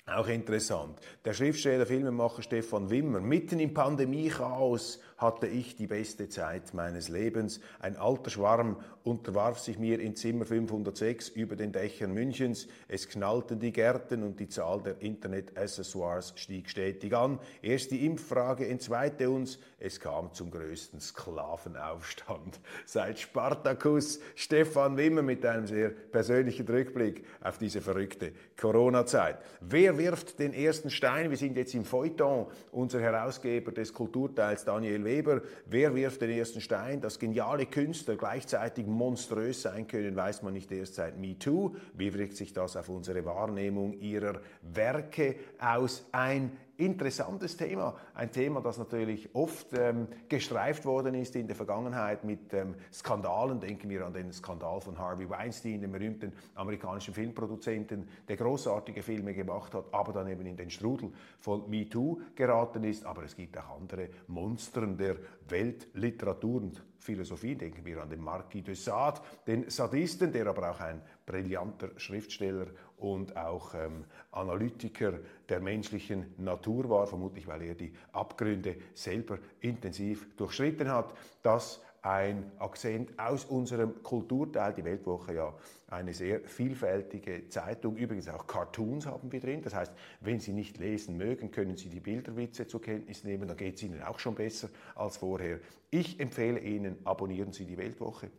Auch 0.08 0.28
interessant. 0.28 1.00
Der 1.26 1.34
Schriftsteller, 1.34 1.88
Filmemacher 1.88 2.44
Stefan 2.44 2.92
Wimmer, 2.92 3.22
mitten 3.22 3.60
im 3.60 3.74
Pandemiechaos 3.74 5.00
hatte 5.18 5.48
ich 5.48 5.76
die 5.76 5.88
beste 5.88 6.30
Zeit 6.30 6.76
meines 6.76 7.10
Lebens. 7.10 7.60
Ein 7.80 7.96
alter 7.96 8.30
Schwarm 8.30 8.78
unterwarf 9.04 9.60
sich 9.60 9.80
mir 9.80 10.00
in 10.00 10.16
Zimmer 10.16 10.46
506 10.46 11.30
über 11.30 11.56
den 11.56 11.72
Dächern 11.72 12.14
Münchens. 12.14 12.68
Es 12.88 13.08
knallten 13.08 13.60
die 13.60 13.72
Gärten 13.72 14.24
und 14.24 14.40
die 14.40 14.50
Zahl 14.50 14.82
der 14.84 15.02
Internet-Accessoires 15.02 16.34
stieg 16.36 16.70
stetig 16.70 17.16
an. 17.16 17.40
Erst 17.62 17.92
die 17.92 18.06
Impffrage 18.06 18.68
entzweite 18.68 19.30
uns. 19.30 19.58
Es 19.80 20.00
kam 20.00 20.34
zum 20.34 20.52
größten 20.52 21.00
Sklavenaufstand. 21.00 22.60
Seit 22.86 23.20
Spartacus 23.20 24.20
Stefan 24.36 24.98
Wimmer 24.98 25.22
mit 25.22 25.46
einem 25.46 25.66
sehr 25.66 25.90
persönlichen 25.90 26.68
Rückblick 26.68 27.26
auf 27.42 27.58
diese 27.58 27.82
verrückte 27.82 28.34
Corona-Zeit. 28.60 29.38
Wer 29.62 29.95
wirft 29.98 30.40
den 30.40 30.54
ersten 30.54 30.90
Stein? 30.90 31.30
Wir 31.30 31.38
sind 31.38 31.58
jetzt 31.58 31.74
im 31.74 31.86
Feuilleton. 31.86 32.48
Unser 32.72 33.02
Herausgeber 33.02 33.72
des 33.72 33.94
Kulturteils 33.94 34.66
Daniel 34.66 35.04
Weber. 35.04 35.42
Wer 35.66 35.96
wirft 35.96 36.22
den 36.22 36.32
ersten 36.32 36.62
Stein? 36.62 37.02
Dass 37.02 37.20
geniale 37.20 37.66
Künstler 37.66 38.16
gleichzeitig 38.16 38.86
monströs 38.88 39.62
sein 39.62 39.88
können, 39.88 40.16
weiß 40.16 40.44
man 40.44 40.54
nicht 40.54 40.72
erst 40.72 40.96
seit 40.96 41.18
MeToo. 41.18 41.75
Wie 41.94 42.14
wirkt 42.14 42.38
sich 42.38 42.54
das 42.54 42.75
auf 42.75 42.90
unsere 42.90 43.25
Wahrnehmung 43.25 43.94
ihrer 44.00 44.42
Werke 44.62 45.36
aus? 45.60 46.06
Ein 46.12 46.52
interessantes 46.77 47.58
Thema. 47.58 47.96
Ein 48.13 48.32
Thema, 48.32 48.62
das 48.62 48.77
natürlich 48.77 49.29
oft 49.34 49.67
ähm, 49.74 50.08
gestreift 50.29 50.86
worden 50.86 51.15
ist 51.15 51.36
in 51.36 51.48
der 51.48 51.55
Vergangenheit 51.55 52.24
mit 52.24 52.53
ähm, 52.53 52.75
Skandalen. 52.91 53.60
Denken 53.60 53.89
wir 53.89 54.05
an 54.05 54.13
den 54.13 54.32
Skandal 54.34 54.82
von 54.82 54.98
Harvey 54.98 55.29
Weinstein, 55.29 55.82
dem 55.82 55.91
berühmten 55.91 56.34
amerikanischen 56.55 57.13
Filmproduzenten, 57.13 58.08
der 58.27 58.38
großartige 58.38 59.03
Filme 59.03 59.34
gemacht 59.34 59.74
hat, 59.74 59.86
aber 59.94 60.13
dann 60.13 60.27
eben 60.27 60.46
in 60.46 60.58
den 60.58 60.70
Strudel 60.70 61.12
von 61.39 61.70
MeToo 61.70 62.20
geraten 62.36 62.84
ist. 62.84 63.05
Aber 63.05 63.24
es 63.24 63.36
gibt 63.36 63.58
auch 63.58 63.79
andere 63.79 64.10
Monstern 64.27 64.98
der 64.98 65.17
Weltliteratur 65.48 66.62
und 66.62 66.84
Philosophie. 67.06 67.56
Denken 67.56 67.86
wir 67.86 68.02
an 68.02 68.10
den 68.10 68.22
Marquis 68.22 68.64
de 68.64 68.76
Sade, 68.76 69.22
den 69.46 69.70
Sadisten, 69.70 70.32
der 70.32 70.48
aber 70.48 70.72
auch 70.72 70.80
ein 70.80 71.02
brillanter 71.26 71.92
Schriftsteller 71.98 72.68
und 72.98 73.38
auch 73.38 73.74
ähm, 73.76 74.06
Analytiker 74.32 75.20
der 75.48 75.60
menschlichen 75.60 76.34
Natur 76.38 76.90
war, 76.90 77.08
vermutlich 77.08 77.48
weil 77.48 77.62
er 77.62 77.76
die 77.76 77.94
Abgründe 78.12 78.76
selber 78.94 79.38
intensiv 79.62 80.36
durchschritten 80.36 80.92
hat. 80.92 81.14
Das 81.44 81.82
ein 82.06 82.52
Akzent 82.60 83.18
aus 83.18 83.46
unserem 83.46 84.04
Kulturteil, 84.04 84.74
die 84.74 84.86
Weltwoche 84.86 85.34
ja 85.34 85.54
eine 85.88 86.14
sehr 86.14 86.42
vielfältige 86.42 87.50
Zeitung, 87.50 87.96
übrigens 87.96 88.30
auch 88.30 88.46
Cartoons 88.46 89.08
haben 89.08 89.32
wir 89.32 89.40
drin, 89.40 89.64
das 89.64 89.74
heißt, 89.74 89.92
wenn 90.22 90.40
Sie 90.40 90.54
nicht 90.54 90.78
lesen 90.78 91.18
mögen, 91.18 91.50
können 91.50 91.78
Sie 91.78 91.90
die 91.90 92.00
Bilderwitze 92.00 92.68
zur 92.68 92.82
Kenntnis 92.82 93.24
nehmen, 93.24 93.48
dann 93.48 93.58
geht 93.58 93.76
es 93.76 93.84
Ihnen 93.84 94.04
auch 94.04 94.20
schon 94.20 94.36
besser 94.36 94.70
als 94.94 95.18
vorher. 95.18 95.60
Ich 95.90 96.20
empfehle 96.20 96.60
Ihnen, 96.60 96.98
abonnieren 97.06 97.52
Sie 97.52 97.66
die 97.66 97.78
Weltwoche, 97.78 98.30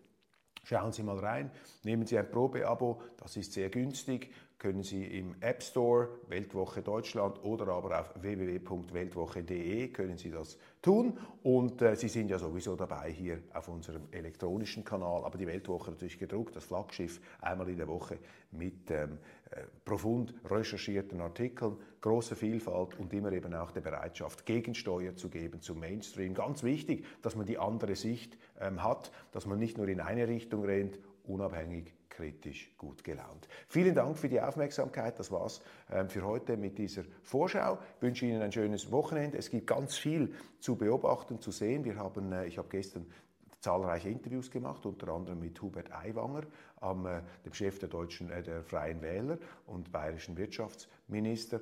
Schauen 0.68 0.92
Sie 0.92 1.04
mal 1.04 1.18
rein, 1.18 1.52
nehmen 1.84 2.06
Sie 2.06 2.18
ein 2.18 2.28
Probeabo, 2.28 3.00
das 3.18 3.36
ist 3.36 3.52
sehr 3.52 3.70
günstig, 3.70 4.32
können 4.58 4.82
Sie 4.82 5.04
im 5.04 5.34
App 5.40 5.62
Store 5.62 6.08
Weltwoche 6.28 6.82
Deutschland 6.82 7.42
oder 7.44 7.68
aber 7.68 8.00
auf 8.00 8.14
www.weltwoche.de 8.20 9.88
können 9.88 10.16
Sie 10.16 10.30
das 10.30 10.56
tun. 10.80 11.18
Und 11.42 11.82
äh, 11.82 11.94
Sie 11.94 12.08
sind 12.08 12.30
ja 12.30 12.38
sowieso 12.38 12.74
dabei 12.74 13.10
hier 13.10 13.42
auf 13.52 13.68
unserem 13.68 14.08
elektronischen 14.10 14.84
Kanal, 14.84 15.24
aber 15.24 15.36
die 15.36 15.46
Weltwoche 15.46 15.90
natürlich 15.90 16.18
gedruckt, 16.18 16.56
das 16.56 16.64
Flaggschiff 16.64 17.20
einmal 17.40 17.68
in 17.68 17.76
der 17.76 17.88
Woche 17.88 18.18
mit 18.50 18.90
ähm, 18.90 19.18
äh, 19.50 19.62
profund 19.84 20.34
recherchierten 20.48 21.20
Artikeln, 21.20 21.76
großer 22.00 22.34
Vielfalt 22.34 22.98
und 22.98 23.12
immer 23.12 23.32
eben 23.32 23.54
auch 23.54 23.70
der 23.70 23.82
Bereitschaft, 23.82 24.46
Gegensteuer 24.46 25.16
zu 25.16 25.28
geben 25.28 25.60
zum 25.60 25.80
Mainstream. 25.80 26.34
Ganz 26.34 26.62
wichtig, 26.62 27.04
dass 27.20 27.36
man 27.36 27.46
die 27.46 27.58
andere 27.58 27.94
Sicht 27.94 28.38
ähm, 28.58 28.82
hat, 28.82 29.12
dass 29.32 29.46
man 29.46 29.58
nicht 29.58 29.76
nur 29.76 29.88
in 29.88 30.00
eine 30.00 30.26
Richtung 30.28 30.64
rennt, 30.64 30.98
unabhängig 31.28 31.92
kritisch 32.16 32.70
gut 32.78 33.04
gelaunt. 33.04 33.46
Vielen 33.68 33.94
Dank 33.94 34.16
für 34.16 34.28
die 34.28 34.40
Aufmerksamkeit. 34.40 35.18
Das 35.18 35.30
war's 35.30 35.60
ähm, 35.90 36.08
für 36.08 36.22
heute 36.22 36.56
mit 36.56 36.78
dieser 36.78 37.02
Vorschau. 37.22 37.78
Ich 37.96 38.02
wünsche 38.02 38.24
Ihnen 38.24 38.40
ein 38.40 38.52
schönes 38.52 38.90
Wochenende. 38.90 39.36
Es 39.36 39.50
gibt 39.50 39.66
ganz 39.66 39.96
viel 39.96 40.32
zu 40.58 40.76
beobachten, 40.76 41.40
zu 41.40 41.50
sehen. 41.50 41.84
Wir 41.84 41.96
haben, 41.96 42.32
äh, 42.32 42.46
ich 42.46 42.56
habe 42.56 42.68
gestern 42.68 43.06
zahlreiche 43.60 44.08
Interviews 44.08 44.50
gemacht, 44.50 44.86
unter 44.86 45.08
anderem 45.08 45.40
mit 45.40 45.60
Hubert 45.60 45.92
Aiwanger, 45.92 46.44
äh, 46.80 47.22
dem 47.44 47.52
Chef 47.52 47.78
der 47.78 47.88
deutschen, 47.88 48.30
äh, 48.30 48.42
der 48.42 48.62
Freien 48.62 49.02
Wähler 49.02 49.38
und 49.66 49.92
bayerischen 49.92 50.36
Wirtschaftsminister. 50.36 51.60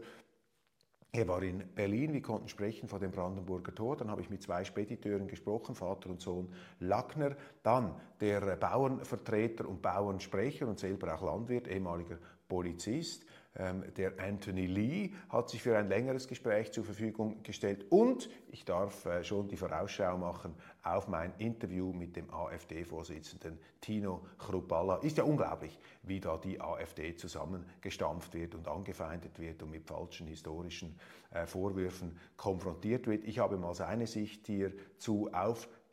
Er 1.14 1.28
war 1.28 1.44
in 1.44 1.62
Berlin, 1.76 2.12
wir 2.12 2.22
konnten 2.22 2.48
sprechen 2.48 2.88
vor 2.88 2.98
dem 2.98 3.12
Brandenburger 3.12 3.72
Tor. 3.72 3.96
Dann 3.96 4.10
habe 4.10 4.20
ich 4.20 4.30
mit 4.30 4.42
zwei 4.42 4.64
Spediteuren 4.64 5.28
gesprochen, 5.28 5.76
Vater 5.76 6.10
und 6.10 6.20
Sohn 6.20 6.52
Lackner. 6.80 7.36
Dann 7.62 7.94
der 8.20 8.40
Bauernvertreter 8.56 9.68
und 9.68 9.80
Bauernsprecher 9.80 10.66
und 10.66 10.80
selber 10.80 11.14
auch 11.14 11.22
Landwirt, 11.22 11.68
ehemaliger 11.68 12.18
Polizist. 12.48 13.24
Ähm, 13.56 13.84
der 13.96 14.18
Anthony 14.18 14.66
Lee 14.66 15.12
hat 15.28 15.48
sich 15.48 15.62
für 15.62 15.78
ein 15.78 15.88
längeres 15.88 16.26
Gespräch 16.26 16.72
zur 16.72 16.84
Verfügung 16.84 17.42
gestellt 17.44 17.86
und 17.90 18.28
ich 18.50 18.64
darf 18.64 19.06
äh, 19.06 19.22
schon 19.22 19.46
die 19.46 19.56
Vorausschau 19.56 20.18
machen 20.18 20.54
auf 20.82 21.06
mein 21.06 21.32
Interview 21.38 21.92
mit 21.92 22.16
dem 22.16 22.28
AfD-Vorsitzenden 22.34 23.60
Tino 23.80 24.26
Chrupalla. 24.38 24.96
Ist 24.96 25.18
ja 25.18 25.24
unglaublich, 25.24 25.78
wie 26.02 26.18
da 26.18 26.36
die 26.36 26.60
AfD 26.60 27.14
zusammengestampft 27.14 28.34
wird 28.34 28.56
und 28.56 28.66
angefeindet 28.66 29.38
wird 29.38 29.62
und 29.62 29.70
mit 29.70 29.86
falschen 29.86 30.26
historischen 30.26 30.98
äh, 31.30 31.46
Vorwürfen 31.46 32.18
konfrontiert 32.36 33.06
wird. 33.06 33.24
Ich 33.24 33.38
habe 33.38 33.56
mal 33.56 33.74
seine 33.74 34.08
Sicht 34.08 34.46
hierzu 34.48 35.30
auf 35.32 35.66
äh, 35.66 35.83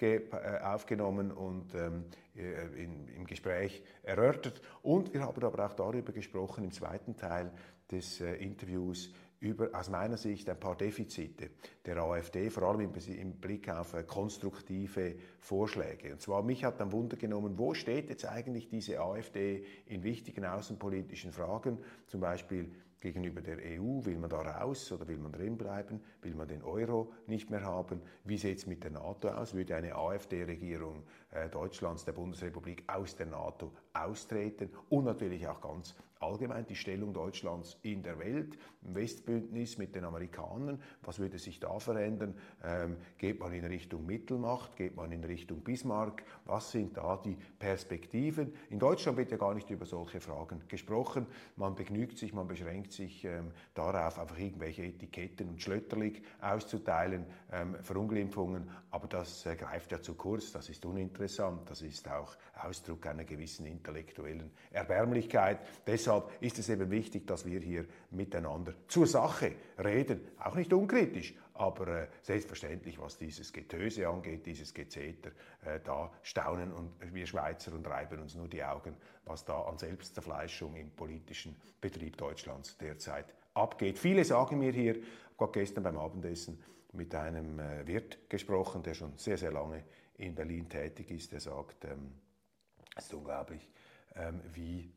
aufgenommen 0.64 1.32
und 1.32 1.74
ähm, 1.76 2.06
äh, 2.36 2.84
in, 2.84 3.08
im 3.10 3.26
Gespräch 3.26 3.84
erörtert. 4.04 4.62
Und 4.82 5.14
wir 5.14 5.22
haben 5.22 5.44
aber 5.44 5.66
auch 5.66 5.74
darüber 5.74 6.12
gesprochen 6.14 6.64
im 6.64 6.72
zweiten 6.72 7.18
Teil 7.18 7.52
des 7.92 8.22
äh, 8.22 8.36
Interviews 8.36 9.12
über 9.42 9.70
aus 9.74 9.90
meiner 9.90 10.18
Sicht 10.18 10.48
ein 10.50 10.60
paar 10.60 10.78
Defizite 10.78 11.50
der 11.86 11.98
AfD, 11.98 12.50
vor 12.52 12.64
allem 12.64 12.82
im, 12.82 12.94
im 12.94 13.34
Blick 13.34 13.70
auf 13.70 13.94
äh, 13.94 14.04
konstruktive 14.04 15.16
Vorschläge. 15.40 16.14
Und 16.14 16.22
zwar 16.22 16.44
mich 16.44 16.64
hat 16.64 16.80
dann 16.80 16.92
Wunder 16.92 17.18
genommen, 17.18 17.58
wo 17.58 17.74
steht 17.74 18.10
jetzt 18.10 18.26
eigentlich 18.26 18.70
diese 18.70 19.02
AfD 19.02 19.66
in 19.88 20.04
wichtigen 20.04 20.46
außenpolitischen 20.46 21.32
Fragen, 21.32 21.80
zum 22.08 22.22
Beispiel 22.22 22.72
gegenüber 23.02 23.42
der 23.42 23.58
EU? 23.58 24.06
Will 24.06 24.18
man 24.18 24.30
da 24.30 24.42
raus 24.42 24.92
oder 24.92 25.08
will 25.08 25.18
man 25.18 25.32
drin 25.32 25.58
bleiben? 25.58 26.00
Will 26.22 26.36
man 26.36 26.48
den 26.48 26.64
Euro 26.64 27.12
nicht 27.28 27.50
mehr 27.50 27.64
haben? 27.64 28.02
Wie 28.24 28.38
sieht 28.38 28.60
es 28.60 28.68
mit 28.68 28.84
der 28.84 28.92
NATO 28.92 29.28
aus? 29.30 29.54
Würde 29.54 29.76
eine 29.76 29.96
AfD-Regierung 29.96 31.04
Deutschlands, 31.52 32.06
der 32.06 32.14
Bundesrepublik, 32.14 32.84
aus 32.88 33.16
der 33.16 33.28
NATO 33.28 33.72
austreten? 33.94 34.70
Und 34.90 35.06
natürlich 35.06 35.48
auch 35.48 35.62
ganz 35.62 35.96
allgemein 36.22 36.66
die 36.66 36.76
Stellung 36.76 37.14
Deutschlands 37.14 37.78
in 37.82 38.04
der 38.04 38.20
Welt, 38.20 38.58
im 38.84 38.96
Westbündnis 38.96 39.78
mit 39.78 39.96
den 39.96 40.06
Amerikanern, 40.06 40.82
was 41.04 41.20
würde 41.20 41.40
sich 41.40 41.60
da 41.60 41.80
verändern? 41.80 42.36
Ähm, 42.64 42.98
geht 43.18 43.40
man 43.40 43.52
in 43.54 43.66
Richtung 43.66 44.06
Mittelmacht, 44.06 44.76
geht 44.76 44.96
man 44.96 45.12
in 45.12 45.24
Richtung 45.24 45.62
Bismarck? 45.62 46.24
Was 46.46 46.72
sind 46.72 46.98
da 46.98 47.18
die 47.18 47.38
Perspektiven? 47.60 48.54
In 48.70 48.80
Deutschland 48.80 49.18
wird 49.18 49.32
ja 49.32 49.38
gar 49.38 49.54
nicht 49.54 49.70
über 49.70 49.86
solche 49.86 50.20
Fragen 50.20 50.62
gesprochen. 50.68 51.26
Man 51.56 51.76
begnügt 51.76 52.18
sich, 52.18 52.34
man 52.34 52.48
beschränkt 52.48 52.92
sich 52.92 53.26
ähm, 53.26 53.52
darauf, 53.74 54.20
einfach 54.20 54.38
irgendwelche 54.38 54.84
Etiketten 54.84 55.50
und 55.50 55.62
Schlötterlig 55.62 56.22
auszuteilen, 56.40 57.26
ähm, 57.52 57.76
Verunglimpfungen, 57.82 58.70
aber 58.92 59.08
das 59.08 59.46
äh, 59.46 59.56
greift 59.56 59.92
ja 59.92 60.02
zu 60.02 60.16
kurz, 60.16 60.52
das 60.52 60.70
ist 60.70 60.86
uninteressant, 60.86 61.21
das 61.66 61.82
ist 61.82 62.10
auch 62.10 62.36
Ausdruck 62.64 63.06
einer 63.08 63.24
gewissen 63.24 63.66
intellektuellen 63.66 64.52
Erbärmlichkeit. 64.72 65.60
Deshalb 65.86 66.32
ist 66.42 66.60
es 66.60 66.70
eben 66.70 66.90
wichtig, 66.92 67.28
dass 67.28 67.46
wir 67.46 67.60
hier 67.60 67.86
miteinander 68.12 68.74
zur 68.88 69.08
Sache 69.08 69.54
reden. 69.78 70.22
Auch 70.40 70.56
nicht 70.56 70.72
unkritisch, 70.74 71.34
aber 71.54 71.88
äh, 71.88 72.08
selbstverständlich, 72.22 73.00
was 73.00 73.18
dieses 73.18 73.54
Getöse 73.54 74.08
angeht, 74.08 74.46
dieses 74.46 74.74
Gezeter, 74.74 75.32
äh, 75.66 75.80
da 75.84 76.12
staunen 76.24 76.72
und 76.72 76.92
wir 77.14 77.26
Schweizer 77.26 77.74
und 77.74 77.88
reiben 77.88 78.20
uns 78.20 78.36
nur 78.36 78.48
die 78.48 78.64
Augen, 78.64 78.96
was 79.26 79.46
da 79.46 79.62
an 79.62 79.78
Selbstzerfleischung 79.78 80.76
im 80.76 80.92
politischen 80.92 81.56
Betrieb 81.80 82.18
Deutschlands 82.18 82.78
derzeit 82.78 83.34
abgeht. 83.54 84.00
Viele 84.00 84.24
sagen 84.24 84.60
mir 84.60 84.72
hier, 84.72 84.98
ich 84.98 85.40
habe 85.40 85.52
gestern 85.52 85.84
beim 85.84 85.98
Abendessen 85.98 86.62
mit 86.94 87.14
einem 87.16 87.60
äh, 87.60 87.86
Wirt 87.88 88.30
gesprochen, 88.30 88.84
der 88.84 88.94
schon 88.94 89.18
sehr, 89.18 89.38
sehr 89.38 89.52
lange 89.52 89.84
in 90.22 90.36
Berlin 90.36 90.70
tätig 90.70 91.12
ist, 91.12 91.32
der 91.32 91.40
sagt, 91.40 91.86
ähm, 91.86 92.14
es 92.96 93.06
ist 93.06 93.14
unglaublich, 93.14 93.70
ähm, 94.16 94.42
wie 94.54 94.94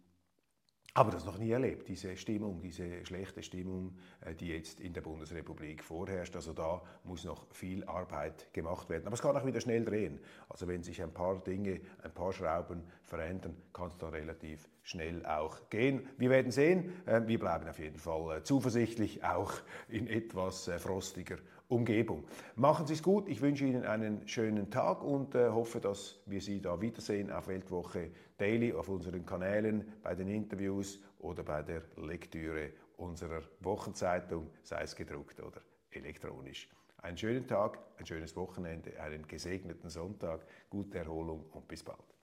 aber 0.96 1.10
das 1.10 1.24
noch 1.24 1.38
nie 1.38 1.50
erlebt, 1.50 1.88
diese 1.88 2.16
Stimmung, 2.16 2.60
diese 2.60 3.04
schlechte 3.04 3.42
Stimmung, 3.42 3.96
äh, 4.20 4.32
die 4.32 4.50
jetzt 4.50 4.78
in 4.78 4.92
der 4.92 5.00
Bundesrepublik 5.00 5.82
vorherrscht. 5.82 6.37
Also 6.37 6.52
da 6.52 6.82
muss 7.02 7.24
noch 7.24 7.52
viel 7.52 7.82
Arbeit 7.84 8.52
gemacht 8.52 8.88
werden. 8.88 9.04
Aber 9.06 9.14
es 9.14 9.20
kann 9.20 9.37
auch 9.37 9.44
wieder 9.44 9.60
schnell 9.60 9.84
drehen. 9.84 10.20
Also 10.48 10.68
wenn 10.68 10.84
sich 10.84 11.02
ein 11.02 11.12
paar 11.12 11.42
Dinge, 11.42 11.80
ein 12.00 12.12
paar 12.12 12.32
Schrauben 12.32 12.84
verändern, 13.02 13.56
kann 13.72 13.88
es 13.88 13.96
da 13.98 14.08
relativ 14.08 14.68
schnell 14.82 15.26
auch 15.26 15.68
gehen. 15.68 16.08
Wir 16.16 16.30
werden 16.30 16.52
sehen. 16.52 16.92
Äh, 17.06 17.22
wir 17.26 17.40
bleiben 17.40 17.68
auf 17.68 17.80
jeden 17.80 17.98
Fall 17.98 18.38
äh, 18.38 18.44
zuversichtlich, 18.44 19.24
auch 19.24 19.52
in 19.88 20.06
etwas 20.06 20.70
frostiger 20.78 21.38
Umgebung. 21.74 22.24
Machen 22.54 22.87
Sie 22.87 22.92
es 22.92 23.02
gut. 23.02 23.28
Ich 23.28 23.40
wünsche 23.40 23.64
Ihnen 23.64 23.84
einen 23.84 24.26
schönen 24.28 24.70
Tag 24.70 25.02
und 25.02 25.34
äh, 25.34 25.48
hoffe, 25.50 25.80
dass 25.80 26.20
wir 26.26 26.40
Sie 26.40 26.60
da 26.60 26.80
wiedersehen 26.80 27.32
auf 27.32 27.48
Weltwoche 27.48 28.12
Daily, 28.38 28.72
auf 28.72 28.88
unseren 28.88 29.26
Kanälen, 29.26 29.92
bei 30.02 30.14
den 30.14 30.28
Interviews 30.28 31.00
oder 31.18 31.42
bei 31.42 31.62
der 31.62 31.82
Lektüre 31.96 32.70
unserer 32.96 33.42
Wochenzeitung, 33.60 34.50
sei 34.62 34.82
es 34.82 34.94
gedruckt 34.94 35.40
oder 35.40 35.60
elektronisch. 35.90 36.68
Einen 36.98 37.18
schönen 37.18 37.46
Tag, 37.46 37.78
ein 37.98 38.06
schönes 38.06 38.37
Wochenende, 38.37 38.98
einen 39.00 39.26
gesegneten 39.26 39.90
Sonntag, 39.90 40.46
gute 40.70 40.98
Erholung 40.98 41.44
und 41.52 41.66
bis 41.66 41.82
bald. 41.82 42.13